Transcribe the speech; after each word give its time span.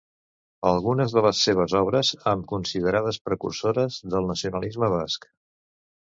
Algunes 0.67 1.11
de 1.17 1.21
les 1.25 1.41
seves 1.47 1.75
obres 1.79 2.09
amb 2.31 2.47
considerades 2.51 3.19
precursores 3.29 3.99
del 4.15 4.25
nacionalisme 4.31 4.89
basc. 4.95 5.29